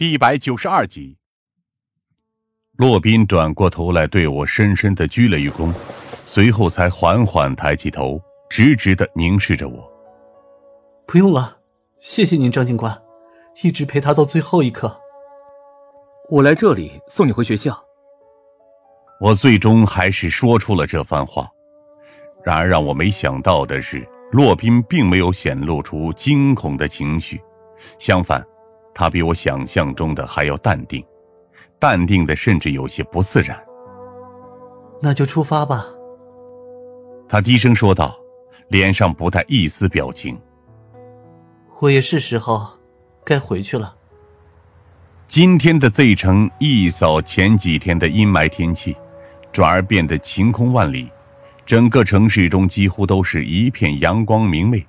[0.00, 1.18] 第一百九十二集，
[2.78, 5.70] 洛宾转过头来，对我深深的鞠了一躬，
[6.24, 8.18] 随后才缓缓抬起头，
[8.48, 9.92] 直直的凝视着我。
[11.06, 11.54] 不用了，
[11.98, 12.98] 谢谢您，张警官，
[13.62, 14.98] 一直陪他到最后一刻。
[16.30, 17.78] 我来这里送你回学校。
[19.20, 21.46] 我最终还是说出了这番话，
[22.42, 27.38] 然而让我没想到的是，洛宾并没有显露出惊恐的情绪，
[27.98, 28.42] 相反。
[28.94, 31.04] 他比我想象中的还要淡定，
[31.78, 33.58] 淡定的甚至有些不自然。
[35.00, 35.86] 那就出发吧。
[37.28, 38.14] 他低声说道，
[38.68, 40.38] 脸上不带一丝表情。
[41.80, 42.66] 我也是时候
[43.24, 43.94] 该回去了。
[45.26, 48.96] 今天的 Z 城一扫前几天的阴霾天气，
[49.52, 51.08] 转而变得晴空万里，
[51.64, 54.84] 整个城市中几乎都是一片阳光明媚，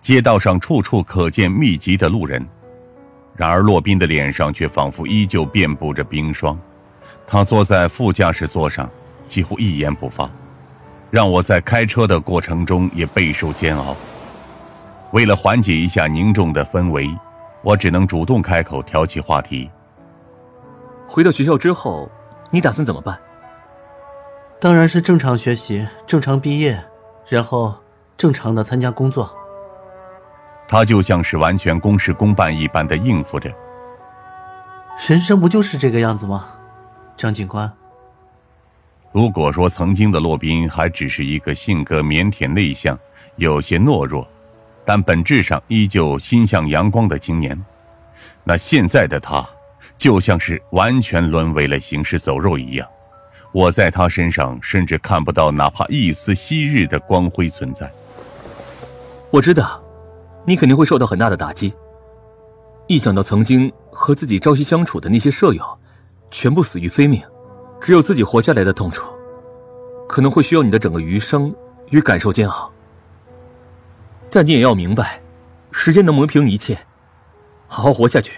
[0.00, 2.44] 街道上处处可见密集的路人。
[3.36, 6.58] 然而，洛宾的脸上却仿佛依旧遍布着冰霜。
[7.26, 8.88] 他坐在副驾驶座上，
[9.26, 10.30] 几乎一言不发，
[11.10, 13.96] 让我在开车的过程中也备受煎熬。
[15.10, 17.08] 为了缓解一下凝重的氛围，
[17.62, 19.70] 我只能主动开口挑起话题。
[21.08, 22.10] 回到学校之后，
[22.50, 23.18] 你打算怎么办？
[24.60, 26.82] 当然是正常学习，正常毕业，
[27.28, 27.74] 然后
[28.16, 29.34] 正常的参加工作。
[30.66, 33.52] 他就像是完全公事公办一般的应付着。
[35.08, 36.46] 人生不就是这个样子吗，
[37.16, 37.70] 张警官？
[39.12, 42.98] 如果说曾经的洛宾还只是一个性格腼腆内向、
[43.36, 44.26] 有些懦弱，
[44.84, 47.56] 但本质上依旧心向阳光的青年，
[48.42, 49.46] 那现在的他
[49.96, 52.88] 就像是完全沦为了行尸走肉一样。
[53.52, 57.88] 我在他身上甚至看不到哪怕一丝昔日的光辉存在。
[59.30, 59.83] 我知道。
[60.44, 61.72] 你肯定会受到很大的打击。
[62.86, 65.64] 一想到曾经和自己朝夕相处的那些舍友，
[66.30, 67.22] 全部死于非命，
[67.80, 69.10] 只有自己活下来的痛楚，
[70.06, 71.54] 可能会需要你的整个余生
[71.90, 72.70] 与感受煎熬。
[74.30, 75.22] 但你也要明白，
[75.70, 76.78] 时间能磨平一切，
[77.66, 78.32] 好好活下去，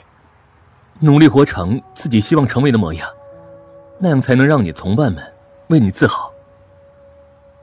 [1.01, 3.09] 努力活成自己希望成为的模样，
[3.99, 5.25] 那样才能让你同伴们
[5.69, 6.31] 为你自豪。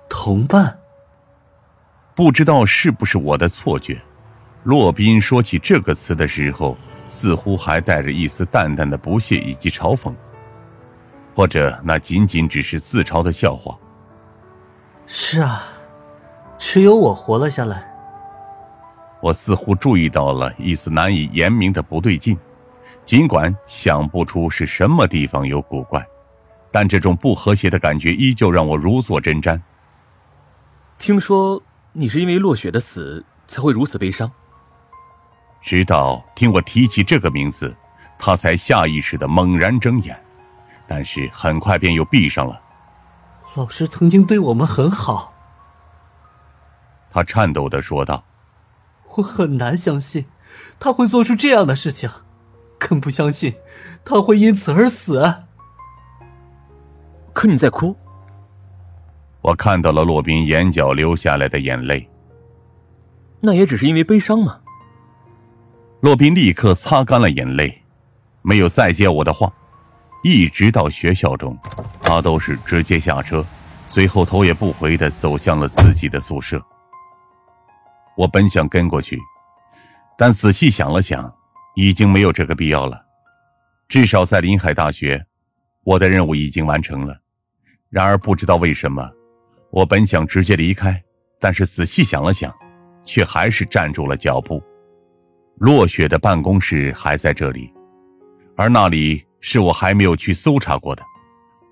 [0.09, 0.79] 同伴，
[2.13, 4.01] 不知道是不是我的错觉。
[4.63, 10.15] 洛宾说起这个词的时候，似乎还带着一丝淡淡的不屑以及嘲讽，
[11.35, 13.77] 或者那仅仅只是自嘲的笑话。
[15.05, 15.63] 是啊，
[16.57, 17.91] 只有我活了下来。
[19.21, 22.37] 我似乎注意到了一丝难以言明的不对劲，
[23.03, 26.05] 尽管想不出是什么地方有古怪，
[26.71, 29.59] 但这种不和谐的感觉依旧让我如坐针毡。
[30.97, 34.31] 听说你是因为落雪的死才会如此悲伤。
[35.63, 37.73] 直到听我提起这个名字，
[38.19, 40.21] 他才下意识的猛然睁眼，
[40.85, 42.61] 但是很快便又闭上了。
[43.55, 45.33] 老师曾经对我们很好，
[47.09, 48.25] 他颤抖的说道
[49.15, 50.25] ：“我很难相信
[50.81, 52.09] 他会做出这样的事情，
[52.77, 53.55] 更不相信
[54.03, 55.43] 他会因此而死。”
[57.31, 57.95] 可你在哭。
[59.41, 62.09] 我看到了洛宾眼角流下来的眼泪。
[63.39, 64.59] 那也只是因为悲伤吗？
[66.03, 67.81] 洛宾立刻擦干了眼泪，
[68.41, 69.49] 没有再接我的话，
[70.21, 71.57] 一直到学校中，
[72.01, 73.45] 他都是直接下车，
[73.87, 76.61] 随后头也不回的走向了自己的宿舍。
[78.17, 79.17] 我本想跟过去，
[80.17, 81.33] 但仔细想了想，
[81.73, 83.01] 已经没有这个必要了。
[83.87, 85.25] 至少在临海大学，
[85.85, 87.17] 我的任务已经完成了。
[87.89, 89.09] 然而不知道为什么，
[89.71, 91.01] 我本想直接离开，
[91.39, 92.53] 但是仔细想了想，
[93.05, 94.61] 却还是站住了脚步。
[95.57, 97.71] 落雪的办公室还在这里，
[98.57, 101.03] 而那里是我还没有去搜查过的。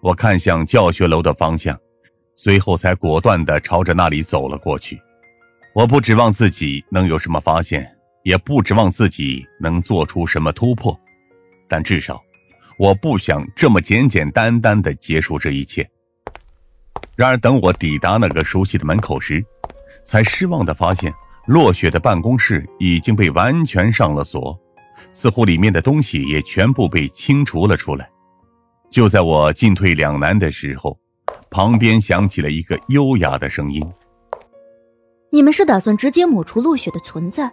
[0.01, 1.77] 我看向教学楼的方向，
[2.35, 5.01] 随后才果断地朝着那里走了过去。
[5.73, 7.89] 我不指望自己能有什么发现，
[8.23, 10.97] 也不指望自己能做出什么突破，
[11.67, 12.21] 但至少，
[12.77, 15.89] 我不想这么简简单单地结束这一切。
[17.15, 19.43] 然而，等我抵达那个熟悉的门口时，
[20.05, 21.11] 才失望地发现。
[21.51, 24.57] 落雪的办公室已经被完全上了锁，
[25.11, 28.09] 似乎里面的东西也全部被清除了出来。
[28.89, 30.97] 就在我进退两难的时候，
[31.49, 33.85] 旁边响起了一个优雅的声音
[35.29, 37.51] ：“你们是打算直接抹除落雪的存在，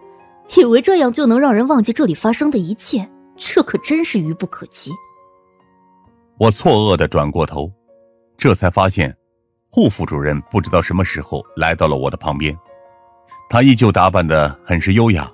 [0.56, 3.04] 以为这样就能让人忘记这里发生的一切？
[3.36, 4.92] 这可真是愚不可及。”
[6.38, 7.68] 我错愕的转过头，
[8.36, 9.12] 这才发现，
[9.68, 12.56] 护副主任不知道什么时候来到了我的旁边。
[13.48, 15.30] 他依旧打扮的很是优雅，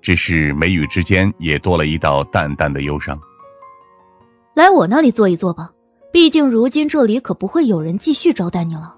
[0.00, 3.18] 只是眉宇之间也多了一道淡淡的忧伤。
[4.54, 5.70] 来我那里坐一坐吧，
[6.12, 8.94] 毕竟如今这里可不会有人继续招待你了。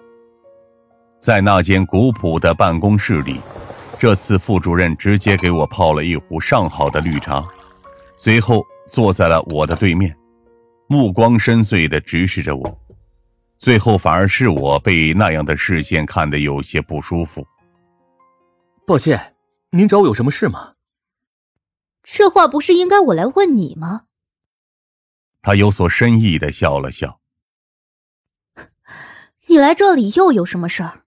[1.21, 3.41] 在那间古朴的办公室里，
[3.99, 7.45] 这次副主任直接给我泡了一壶上好的绿茶，
[8.17, 10.15] 随后坐在了我的对面，
[10.87, 12.79] 目光深邃的直视着我。
[13.57, 17.45] 最后反而是我被那样的视线看得有些不舒服。
[18.89, 19.37] 抱歉，
[19.73, 20.77] 您找我有什么事吗？
[22.03, 24.07] 这话不是应该我来问你吗？
[25.43, 27.21] 他有所深意的笑了笑。
[29.47, 31.03] 你来这里又有什么事儿？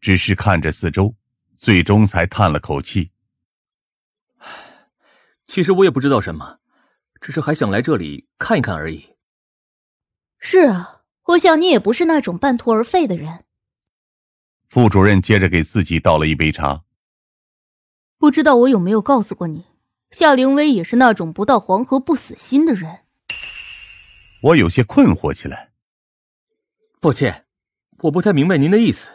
[0.00, 1.14] 只是看着四周，
[1.54, 3.12] 最终才叹了口气。
[5.46, 6.58] 其实我也不知道什么，
[7.20, 9.14] 只是还想来这里看一看而已。
[10.40, 13.44] 是啊，我想你也不是那种半途而废的人。
[14.70, 16.84] 副主任接着给自己倒了一杯茶。
[18.18, 19.64] 不知道我有没有告诉过你，
[20.12, 23.00] 夏凌薇也是那种不到黄河不死心的人。
[24.42, 25.72] 我有些困惑起来。
[27.00, 27.46] 抱歉，
[28.02, 29.10] 我不太明白您的意思。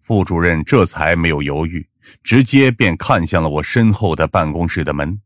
[0.00, 1.88] 副主任这才没有犹豫，
[2.24, 5.22] 直接便看向了我身后的办公室的门。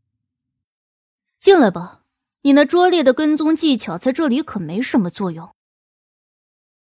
[1.39, 2.03] 进来吧，
[2.43, 5.49] 你那拙劣的跟踪技巧在这里可没什么作用。